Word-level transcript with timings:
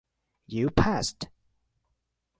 You 0.47 0.71
passed. 0.71 1.29